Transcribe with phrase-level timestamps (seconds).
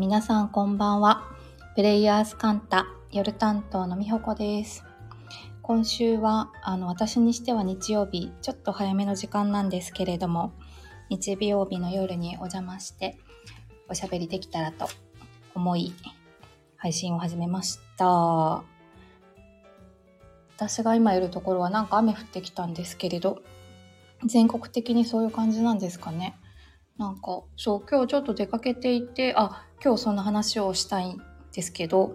[0.00, 1.28] 皆さんこんばんは。
[1.76, 4.82] プレイヤースカンタ夜担当のみほこです。
[5.60, 10.54] 今週はあの私にしては日曜日ちょっと早めの時間なんですけれども
[11.10, 13.18] 日曜日の夜にお邪魔して
[13.90, 14.88] おしゃべりできたらと
[15.54, 15.92] 思い
[16.78, 18.62] 配信を始めました。
[20.56, 23.42] 私が今いるところはなんか雨降ってきたんですけれど
[24.24, 26.38] 全国的にそういう感じなんですかね。
[26.96, 31.22] なんかそう今日ちょっと出かけていてあ今日そんな話をしたいん
[31.54, 32.14] ですけど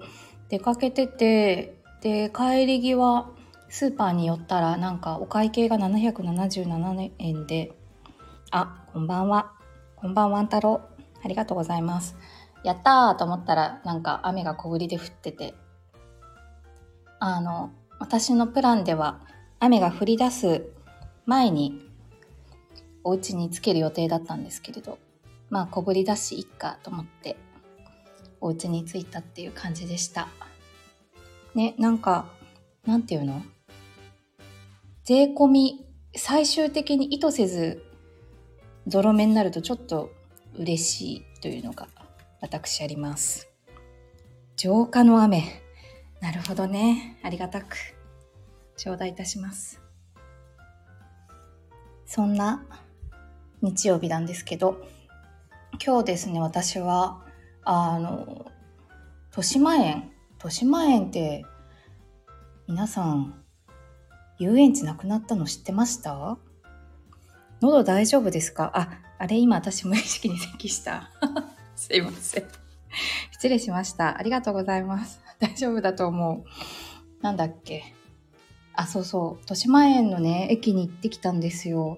[0.49, 3.27] 出かけててで帰り際
[3.69, 7.73] スーパーに寄ったらなんかお会計が777円で
[8.51, 9.51] あこんばんは。
[9.95, 10.81] こんばんはん太郎
[11.23, 12.15] ありがとうございます。
[12.63, 15.55] やったーと思ったらなんか雨が小降りで降ってて。
[17.19, 19.21] あの私のプランでは
[19.59, 20.69] 雨が降り出す
[21.25, 21.81] 前に
[23.03, 24.99] お家につける予定だったんですけれど
[25.49, 27.35] まあ小ぶりだしいっかと思って。
[28.41, 30.27] お家に着いたっていう感じでした。
[31.53, 32.25] ねなんか
[32.85, 33.41] なんていうの？
[35.03, 37.83] 税込み最終的に意図せず
[38.87, 40.11] ゾロ目になるとちょっと
[40.57, 41.87] 嬉しいというのが
[42.41, 43.47] 私あります。
[44.55, 45.61] 浄化の雨。
[46.21, 47.19] なるほどね。
[47.23, 47.77] ありがたく。
[48.77, 49.81] 頂戴いたします。
[52.05, 52.65] そんな
[53.61, 54.79] 日曜日なんですけど
[55.83, 57.24] 今日ですね私は
[57.65, 58.45] あの
[59.31, 61.45] 豊島園豊島園って
[62.67, 63.33] 皆さん
[64.37, 66.37] 遊園地なくなったの知ってました？
[67.61, 68.71] 喉大丈夫ですか？
[68.75, 71.09] ああれ今私無意識に咳した。
[71.75, 72.43] すいません。
[73.31, 74.17] 失礼しました。
[74.17, 75.19] ありがとうございます。
[75.39, 77.23] 大丈夫だと思う。
[77.23, 77.95] なんだっけ？
[78.73, 79.39] あそうそう。
[79.41, 81.97] 豊島園のね駅に行ってきたんですよ。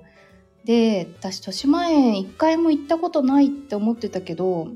[0.64, 4.68] で私豊島園一回も行ったことないって思ってたけど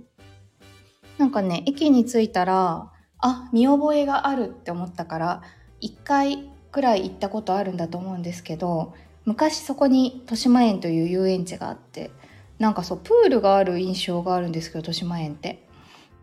[1.21, 5.43] なんかね駅に着いたらあ見覚えがあるって思ったから
[5.79, 8.95] 一回くらい行ったことあるんだと思うんですけど
[9.25, 12.09] 昔そこに豊島園という遊園地があって
[12.57, 15.67] なんかそうプールがある印象があるんですけど豊島園って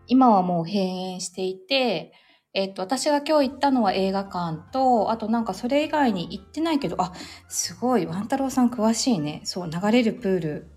[0.07, 2.11] 今はもう閉園していて
[2.53, 7.13] えっと、私が今日行ったのは映画館と、あとなんかそれ以外に行ってないけど、あ、
[7.47, 9.41] すごい、ワン太郎さん詳しいね。
[9.43, 10.71] そう、流れるプール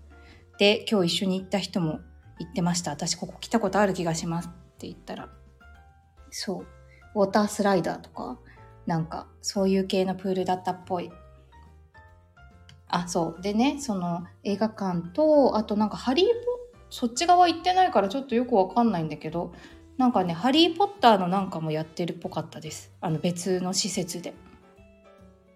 [0.59, 1.99] で今日一緒に行った人も
[2.43, 2.91] 言ってました。
[2.91, 5.29] 私ここ来たことある気がしますって言ったら。
[6.29, 6.65] そ
[7.15, 8.39] う、ウォータースライダーとか、
[8.85, 11.11] なんかそういう系のプールだったっぽい。
[12.87, 13.41] あ、そう。
[13.41, 16.31] でね、その映画館と、あとなんかハリーポ
[16.89, 19.51] そっち側行ってないからちょっとよくわかんないんだけど、
[19.97, 22.91] なんかね、ハリー・ポッターのなんかもやってるっぽかったです。
[23.01, 24.35] あの別の施設で。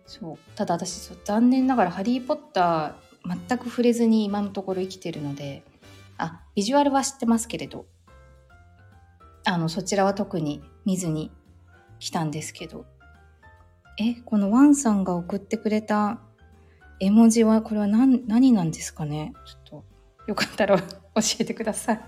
[0.07, 0.37] そう。
[0.55, 5.63] ただ私、そう残念ながらハリー・ポッター全く触れずに今のところ生きてるので、
[6.17, 7.85] あ、ビジュアルは知ってますけれど、
[9.45, 11.31] あの、そちらは特に見ずに
[11.99, 12.85] 来たんですけど。
[13.99, 16.19] え、このワンさんが送ってくれた
[16.99, 19.33] 絵文字は、これは何、何なんですかね？
[19.45, 19.85] ちょっと、
[20.27, 20.85] よかったら教
[21.39, 22.01] えてください。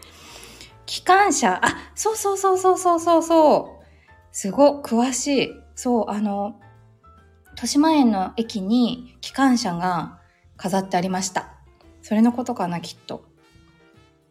[0.86, 1.60] 機関車。
[1.64, 3.84] あ、そうそうそうそうそうそうそう。
[4.32, 5.50] すご、詳しい。
[5.74, 6.60] そう、あの、
[7.50, 10.20] 豊島園の駅に機関車が
[10.56, 11.59] 飾ってありました。
[12.02, 13.24] それのことかな、きっと。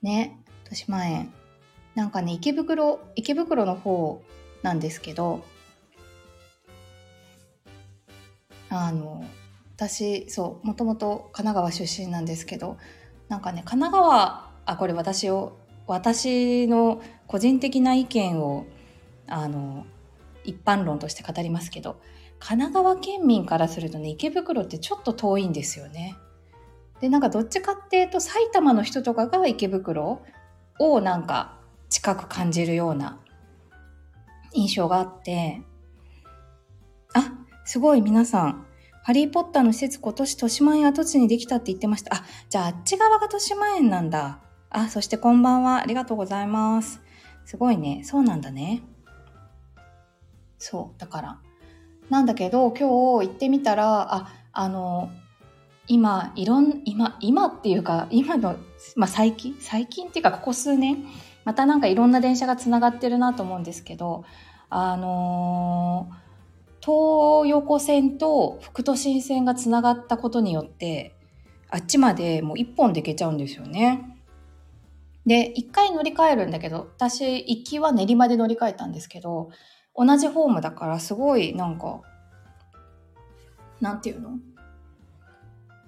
[0.01, 1.33] ね、豊島園。
[1.95, 4.21] なんかね、池袋、池袋の方
[4.61, 5.43] なんですけど、
[8.69, 9.23] あの、
[9.75, 12.77] 私、そう、もともと神奈川出身なんですけど、
[13.27, 15.57] なんかね、神奈川、あ、これ私を
[15.89, 18.67] 私の個人的な意見を
[19.27, 19.87] あの
[20.43, 21.99] 一般論として語りますけど
[22.37, 26.15] 神奈川県民からするとね池袋ってちょっと遠いんですよね。
[27.01, 30.21] でなんかどっちかっていうと埼玉の人とかが池袋
[30.79, 31.57] をなんか
[31.89, 33.19] 近く感じるような
[34.53, 35.61] 印象があって
[37.13, 37.33] あ
[37.65, 38.65] すごい皆さん
[39.03, 44.39] 「ハリー・ポッター」の施設今年豊島園跡地にできたって言ってましたあじゃああっち側が豊島園なんだ
[44.71, 45.81] あ、そしてこんばんは。
[45.81, 47.01] ありがとうございます。
[47.45, 48.03] すごいね。
[48.03, 48.83] そうなんだね。
[50.59, 50.99] そう。
[50.99, 51.39] だから。
[52.09, 55.09] なんだけど、今日行ってみたら、あ、あの、
[55.91, 58.55] 今、いろん、今、今っていうか、今の、
[58.95, 59.55] まあ最近？
[59.59, 61.03] 最近っていうか、ここ数年、
[61.45, 64.23] またなんかいろんな電車がつながってるなと思うんですけど、
[64.69, 66.07] あの
[66.79, 71.15] 東横線と副都心線がつながったことによって、
[71.71, 74.15] あっちまでもう一本で行けちゃうんですよね。
[75.25, 79.49] で、一回乗り換えるんだけど、私、行きは練馬で乗り換えたんですけど、
[79.95, 82.01] 同じホームだからすごいなんか、
[83.81, 84.37] なんていうの？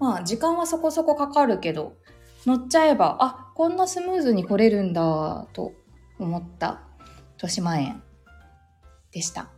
[0.02, 1.94] まあ、時間はそこそこかかるけど、
[2.48, 5.74] 乗っちゃえば、あ、こんなスムーズに来れるんだ、と
[6.18, 6.82] 思った
[7.36, 8.02] 豊島園
[9.12, 9.52] でした。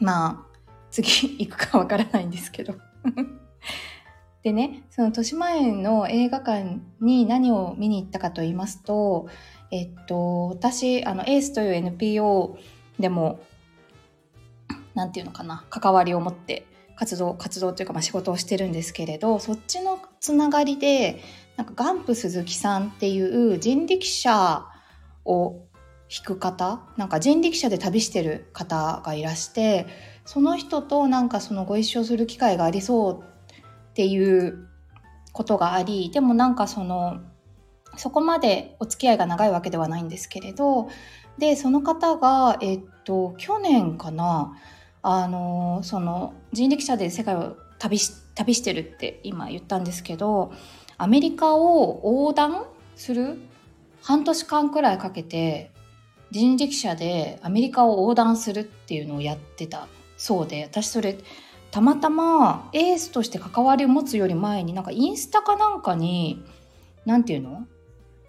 [0.00, 0.58] まあ、
[0.90, 2.74] 次行くかわからないんですけど
[4.42, 9.28] でね、その豊島園の映画館に何を見に行ったかと言いますと、
[9.70, 12.58] えっと、私、あの、エースという NPO
[12.98, 13.38] でも、
[14.94, 16.66] なんていうのかな、関わりを持って
[16.96, 21.22] 活動、活動というか、まあ、仕事をしてるんですけれど、そっちのつながりで、
[21.56, 24.66] なんか、ガンプ鈴木さんっていう人力車
[25.24, 25.66] を
[26.08, 29.86] 弾く方、なんか人力車で旅してる方がいらして、
[30.24, 34.68] その人となんかそのご一緒する機会がありそうっていう
[35.32, 37.20] ことがあり、でもなんかその、
[37.96, 40.88] そこまでお付き合いが長いわけではないんですけれど、
[41.38, 44.54] で、その方が、えっと、去年かな、
[45.02, 50.52] あの、その人力車で世界を旅し、旅してるって今言ったんですけど、
[50.98, 52.64] アメリカを横断
[52.96, 53.38] する
[54.02, 55.70] 半年間くらいかけて
[56.30, 61.18] 人力車でアメリカを横断するっていうのをやってたそうで私それ
[61.70, 66.42] たまたまエースとして関わりを持つより前になんかインスタかなんかに
[67.04, 67.66] 何て言うの？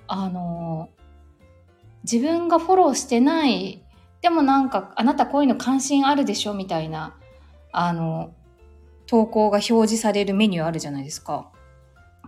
[0.08, 0.90] あの
[2.04, 3.82] 自分がフォローしてない
[4.22, 7.16] でもなんかあなたこういうの関心あるでしょみたいな
[7.72, 8.34] あの
[9.06, 11.52] 投稿が表示されるメニューあるじゃないですか。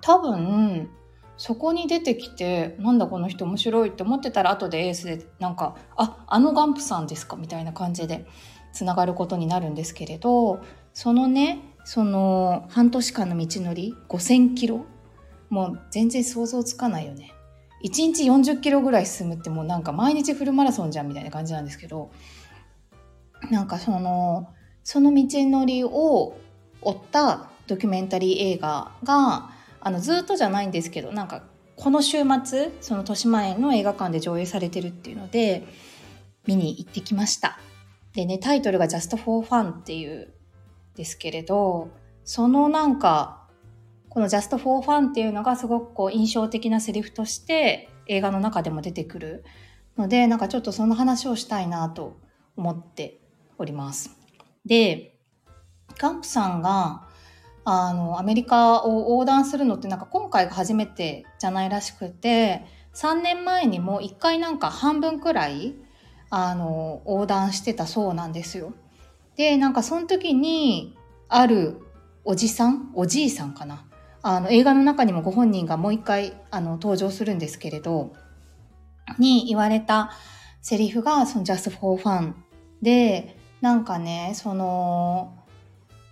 [0.02, 0.90] 多分
[1.38, 8.26] そこに出てきてなんだこの人面白いって思ってたら後でエースでなんかああのガンプさんですかみたいな感じで
[8.74, 10.62] つながることになるんですけれど
[10.94, 14.86] そのねその半年間の道のり5,000キロ
[15.50, 17.34] もう全然想像つかないよね。
[17.84, 22.12] 1日40キロぐらい進むってもうなんか毎日フルマラソンじゃんみたいな感じなんですけど
[23.50, 24.50] なんかその
[24.84, 26.38] その道のりを
[26.82, 31.44] 追ったドキュメンタリー映画があのずっとじゃないんですけどなんか
[31.76, 35.66] この週末その豊島園の映画館で上映されてるっていうので
[36.46, 37.60] 見に行ってきました。
[38.14, 40.34] でねタイトルが「Just for Fun」っていう
[40.96, 41.90] ですけれど
[42.26, 43.39] そのなんか
[44.20, 49.46] この「Just for Fun」っていうのがすごくこう印象的なセリフとして映画の中でも出てくる
[49.98, 52.20] のでなんかちょっとその話をしたいなと
[52.58, 53.22] 思って
[53.58, 54.12] おります
[54.66, 55.16] で
[55.98, 57.08] ガンプさんが
[57.64, 65.76] あのアメリカを横断するのってなんか今回が初めてじゃないらしくて3年前にも1回なんか半分くらい
[66.30, 68.74] あの横断してたそうなんですよ。
[69.38, 70.98] でなんかその時に
[71.30, 71.80] ある
[72.26, 73.86] おじさんおじいさんかな
[74.22, 78.14] あの映画の中にもご本人がもう一回あの登場するんですけれど
[79.18, 80.12] に言われた
[80.62, 82.34] セリフがその Just for Fun
[82.82, 85.36] でなんかねその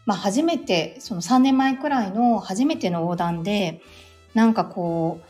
[0.07, 3.81] まあ、初めてその3年前くらいの初めての横断で
[4.33, 5.27] なんかこう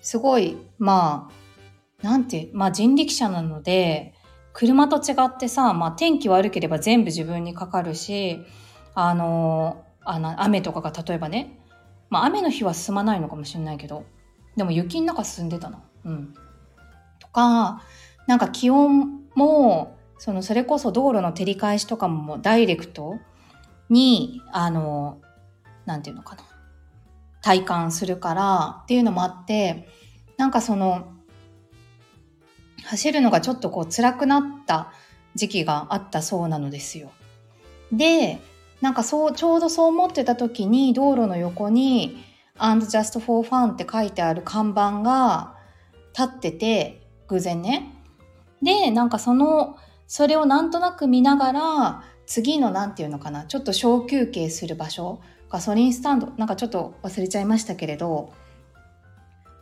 [0.00, 1.32] すごいま
[2.02, 4.14] あなんてまあ人力車なので
[4.52, 8.38] 車と違ってさ、まあ、天気悪ければ全部自分にかかるし
[8.94, 11.57] あのあの雨とかが例えばね、
[12.10, 14.04] まあ、雨の日は進まないのかもしれないけど
[14.56, 15.82] でも雪の中進んでたな。
[16.04, 16.34] うん、
[17.18, 17.82] とか
[18.26, 23.18] なんか気温もそのそれこそ道路の照り返しとかもダイレクト
[23.88, 25.20] に、あの、
[25.86, 26.42] なんていうのかな、
[27.40, 29.88] 体感するからっていうのもあって、
[30.36, 31.12] なんかその、
[32.84, 34.92] 走るのがちょっとこう辛くなった
[35.34, 37.10] 時期があったそうなのですよ。
[37.92, 38.40] で、
[38.80, 42.24] なんかそう、ちょうどそう思ってた時に道路の横に
[42.56, 45.56] And just for fun って書いてある看板が
[46.16, 47.92] 立ってて、偶然ね。
[48.62, 58.34] で、なんかその、それをなんとなく見ながら、次の何て言うのかなちょっと小休憩する場所ガソリンスタンドなんかちょっと忘れちゃいましたけれど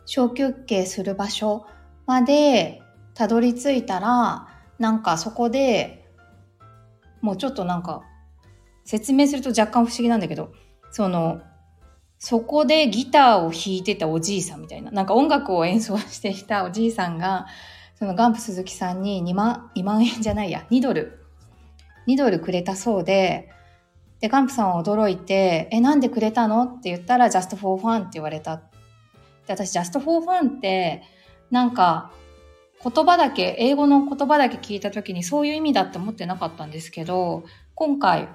[0.05, 1.65] 小休憩する場所
[2.05, 2.81] まで
[3.13, 6.05] たどり着いたらなんかそこで
[7.21, 8.03] もうちょっとなんか
[8.87, 10.51] 説明すると若干不思議なんだけど
[10.91, 11.41] その
[12.17, 17.45] そこでギターを弾いてたおじいさんみたいななんか音楽を演奏していたおじいさんが
[17.99, 21.19] そのガンプ鈴木さんに2万 ,2 万円じゃないや2ドル
[22.07, 23.49] 2ドルくれたそうで、
[24.21, 26.63] で、ガンプさんは驚いて、え、なんでくれたの？
[26.63, 28.57] って言ったら、just for fun って言われた。
[28.57, 28.63] で、
[29.49, 31.03] 私、just for fun って、
[31.51, 32.11] なんか、
[32.81, 37.43] 言葉だけ、英語の言葉だけ聞いた時にそういう意味だって思ってなかったんですけど、
[37.75, 38.29] 今回、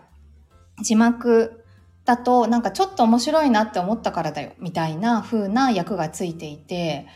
[0.81, 1.65] 字幕
[2.05, 7.07] だと、なんかちょっと面白いなって思ったからだよ、みたいな風な役がついていて、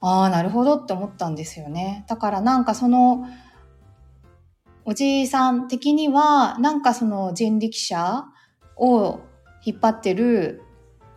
[0.00, 2.04] ああ、なるほどって思ったんですよね。
[2.08, 3.26] だからなんかその、
[4.84, 8.26] おじいさん的には、なんかその人力車
[8.76, 9.20] を
[9.64, 10.62] 引っ張ってる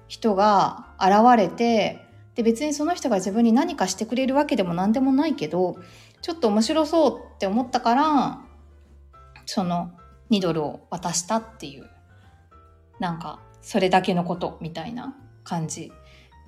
[0.07, 1.99] 人が現れて
[2.35, 5.77] で別にその人が自分に何かしてくれるわけでも何でもないけど
[6.21, 8.41] ちょっと面白そうって思ったから
[9.45, 9.91] その
[10.31, 11.89] 2ドルを渡したっていう
[12.99, 15.91] なんかそれだけのことみたいな感じ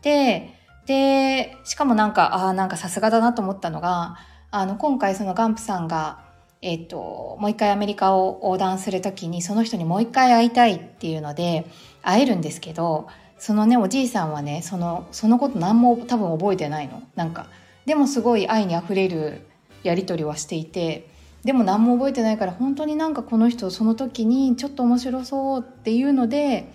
[0.02, 0.54] で
[0.86, 4.18] でしかもなんかああなんかさすがだなと思ったのが
[4.50, 6.30] あの今回そのガンプさんが
[6.64, 11.66] えっ、ともう一回アメリカを横断する時にその人にもう一回会いたいっていうので
[12.04, 13.08] 会えるんですけど
[13.40, 17.02] そのねおじいさんはねそのそのこと何も多分覚えてないの。
[17.16, 17.48] なんか
[17.86, 19.42] でもすごい愛にあふれる
[19.82, 21.10] やり取りはしていて
[21.44, 26.72] でも何も覚えてないから本当になんかこの人その時にちょっと面白そうっていうので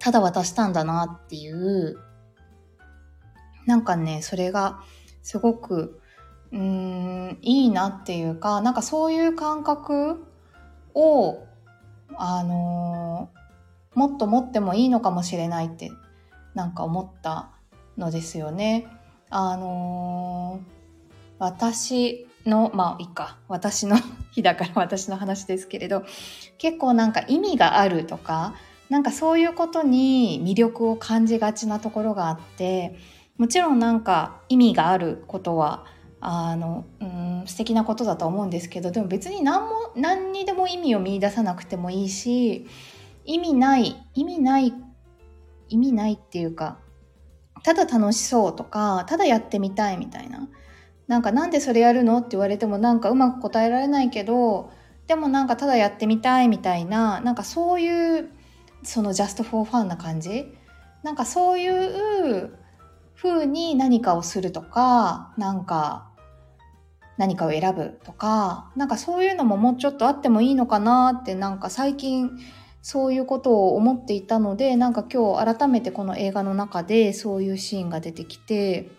[0.00, 1.98] ただ渡したんだなっていう
[3.66, 4.80] なんかねそれが
[5.22, 6.00] すごく
[6.50, 10.24] うーんいいなっていうかなんかそういう感覚
[10.94, 11.44] を
[12.16, 15.92] あのー、もっと持ってもいいのかもしれないって
[16.54, 17.50] なんか思った
[17.96, 18.86] のですよね。
[19.30, 20.72] あのー、
[21.38, 23.38] 私のまあいいか。
[23.48, 23.96] 私の
[24.32, 26.04] 日だから私の話ですけれど
[26.58, 28.54] 結構なんか意味があるとか
[28.88, 32.96] なんかそういうことに魅力を感じがちなところがあって
[33.36, 35.84] もちろんなんか意味があることは
[36.20, 42.66] あのうん素敵なことだと思うんですけどでも別に何も何にでも意味を見いださなくてもいいし
[43.24, 44.72] 意味ない意味ない
[45.68, 46.78] 意味ないっていうか
[47.64, 50.48] ただ楽しそうとかただやってみたいみたいな
[51.08, 52.18] なんかなんでそれやるの？
[52.18, 54.70] って言われてもなんかうまく答えられないけど
[55.06, 58.30] でもなんかただやってみたいみたいななんかそういう
[58.84, 60.54] そのジャストフォーファンな感じ？
[61.02, 62.56] なんかそういう
[63.16, 66.08] 風に何かをするとかなんか
[67.18, 72.30] 何かを選ぶとかなんかそういうのももうちょっとあってもいいのかなってなんか最近
[72.80, 78.90] そういうことを思っていたのでなんか今日改めてこの映画の中でそういうシーンが出てきて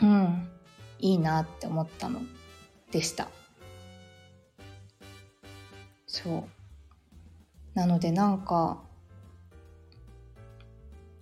[0.00, 0.49] うん。
[1.00, 2.20] いいなって思ったの。
[2.90, 3.28] でした。
[6.06, 6.44] そう。
[7.74, 8.82] なのでなんか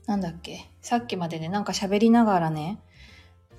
[0.07, 0.71] なんだっけ。
[0.81, 2.81] さっきまでねなんか喋りながらね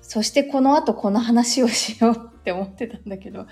[0.02, 3.46] そしてこの後この話をしようって思ってたんだけど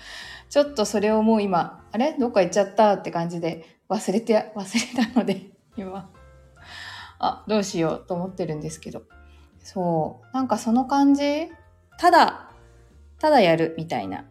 [0.49, 2.17] ちょっとそれをもう今あれ？
[2.19, 6.09] どっか行っちゃったって感じで忘れて忘れたので今。
[7.19, 9.03] あどうしようと思ってるんですけど。
[9.63, 10.33] そう。
[10.33, 11.49] なんかその感じ？
[11.97, 12.48] ただ
[13.19, 14.25] ただやるみたいな。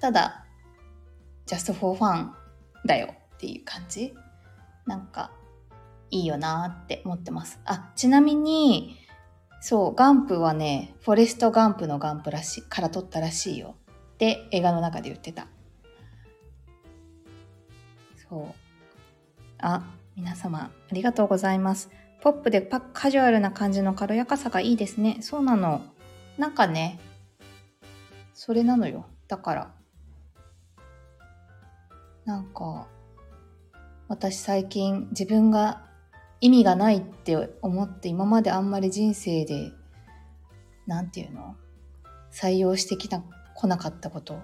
[0.00, 0.44] ただ、
[1.46, 2.30] just for fun
[2.84, 4.14] だよっていう感じ
[4.86, 5.30] なんか、
[6.10, 7.60] いいよなって思ってます。
[7.64, 8.96] あ、ちなみに、
[9.60, 13.74] そう、ガンプはね、フォレストガンプのガンプらしい、から撮ったらしいよ。
[14.14, 15.48] って映画の中で言ってた。
[18.28, 18.54] そう。
[19.58, 19.82] あ、
[20.16, 21.90] 皆様、ありがとうございます。
[22.22, 25.18] ポップでパカジュアルな感じの軽やかさがいいですね。
[25.20, 25.82] そうなの。
[26.38, 26.98] なんかね、
[28.38, 29.06] それなのよ。
[29.28, 29.74] だから。
[32.26, 32.86] なんか、
[34.08, 35.86] 私最近自分が
[36.42, 39.72] 意味がないって思って今まであんまり人生で、
[40.86, 41.56] なんていうの？
[42.30, 43.22] 採用してきた、
[43.54, 44.38] 来なかったこと。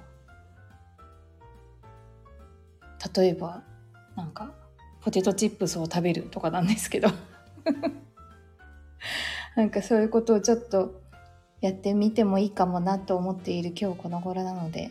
[3.15, 3.63] 例えば、
[4.17, 4.55] なんか、
[5.03, 7.09] ポテトチップスを食べるとかなんですけど
[9.57, 11.02] なんかそういうことをちょっと
[11.63, 14.91] やってみてもいいかもなと思っている今日この頃なので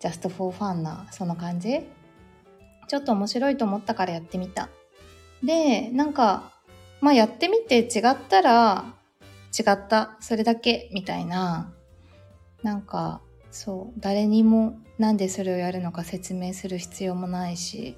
[0.00, 1.80] just for fun なその感じ。
[2.88, 4.68] ちょっと面白いと思ったからやってみた。
[5.42, 6.52] でなんか
[7.00, 8.94] まあやってみて違ったら
[9.56, 10.16] 違った。
[10.20, 11.72] それだけみたいな。
[12.62, 13.20] なんか
[13.50, 14.00] そう。
[14.00, 17.96] 誰にもなんでそれをやるのか説明する必要もないし。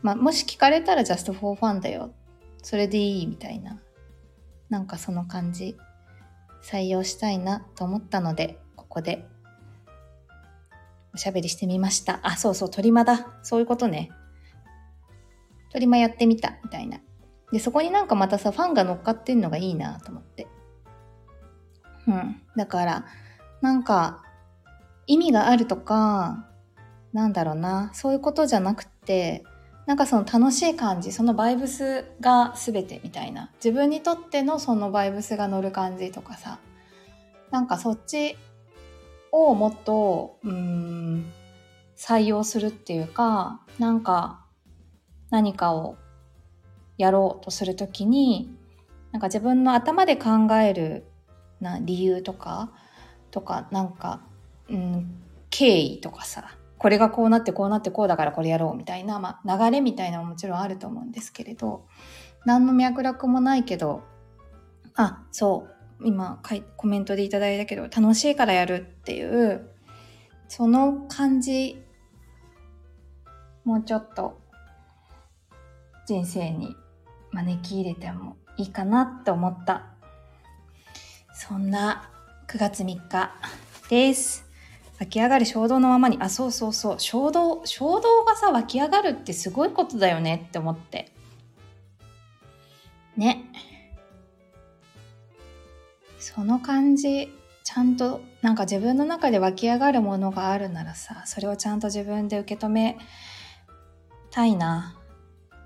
[0.00, 2.14] まあもし聞かれたら just for fun だよ。
[2.62, 3.82] それでいいみたいな。
[4.70, 5.76] なんかその感じ。
[6.66, 9.24] 採用したいなと思ったので、ここで
[11.14, 12.18] おしゃべりしてみました。
[12.22, 13.38] あ、そうそう、鳥間だ。
[13.42, 14.10] そういうことね。
[15.72, 16.98] 鳥間やってみた、みたいな。
[17.52, 20.48] で、そこになんかまたさ、ファンが乗っかってんのがいいなと思って。
[22.08, 22.42] うん。
[22.56, 23.06] だから、
[23.62, 24.24] なんか、
[25.06, 26.48] 意味があるとか、
[27.12, 29.44] なんだろうな、そういうことじゃなくて、
[29.86, 33.52] なんかその楽しい感じそのバイブスが全てみたいな。
[33.64, 36.58] 自分にとってのそのバイブスが乗る感じとかさ。
[37.50, 38.36] なんかそっち
[39.30, 41.32] をもっとうん
[41.96, 44.44] 採用するっていうかなんか
[45.30, 45.96] 何かを
[46.98, 48.50] やろうとするときに
[49.12, 51.06] なんか自分の頭で考える
[51.60, 52.72] な理由とか
[53.30, 54.20] とかなんか、
[54.68, 56.56] うん、経緯とかさ。
[56.78, 61.86] これがこうなってこうなってこうだからこれやろうみたいな、まあ、流れみたいなももちろんあると思うんですけれど
[62.44, 64.02] 何の脈絡もないけど
[64.94, 65.68] あそ
[66.00, 66.42] う今
[66.76, 69.70] コメントでいただいたけど楽しいからやるっていう
[70.48, 71.82] その感じ
[73.64, 74.38] もうちょっと
[76.06, 76.76] 人生に
[77.32, 79.86] 招き入れてもいいかなって思った
[81.34, 82.10] そんな
[82.48, 83.34] 9月3日
[83.90, 84.45] です。
[84.98, 91.12] 湧き上がる衝動のままに、あ、そうそうそう、衝動、衝動がさ、湧き上がるってすごいことだよねって思って。
[93.16, 93.44] ね。
[96.18, 102.96] その感じ、ちゃんと、なんか自分の中で湧き上がるものがあるならさ、それをちゃんと自分で受け止め
[104.30, 104.96] たいな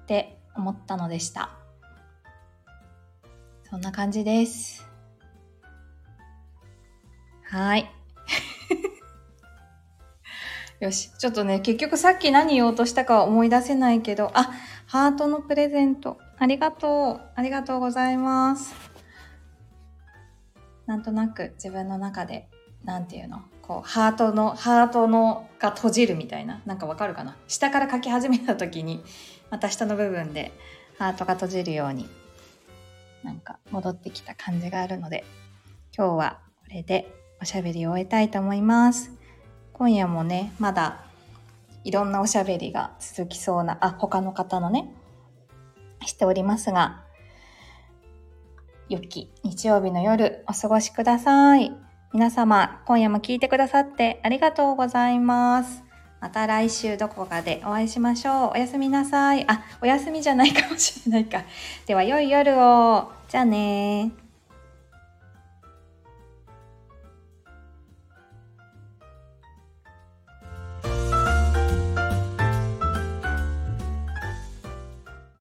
[0.02, 1.50] って思ったのでした。
[3.68, 4.84] そんな感じです。
[7.44, 7.90] はい。
[10.80, 11.10] よし。
[11.18, 14.50] ちょっとね、結局さっき何言おうとしたかは思い出せないけど、あ、
[14.86, 16.18] ハートのプレゼント。
[16.38, 17.30] ありがとう。
[17.34, 18.74] ありがとうございます。
[20.86, 22.48] なんとなく自分の中で、
[22.82, 23.42] なんていうの？
[23.60, 26.62] こう、ハートの、ハートのが閉じるみたいな。
[26.64, 27.36] なんかわかるかな？
[27.46, 29.04] 下から書き始めた時に、
[29.50, 30.50] また下の部分で
[30.98, 32.08] ハートが閉じるように、
[33.22, 35.26] なんか戻ってきた感じがあるので、
[35.94, 39.12] 今日はこれでおしゃべりを終えたいと思います。
[39.80, 41.00] 今夜もね、まだ
[41.84, 44.92] いろんなおしゃべりが続きそうな、あ、他の方のね、
[46.04, 47.02] しておりますが、
[48.90, 51.74] 良き日曜日の夜お過ごしください。
[52.12, 55.82] 皆様、今夜も聞いてくださってありがとうございます。
[56.20, 58.50] また来週どこかでお会いしましょう。
[58.50, 59.46] おやすみなさい。
[59.48, 61.44] あ、お休みじゃないかもしれないか。
[61.86, 63.10] では、良い夜を。
[63.30, 64.12] じゃあね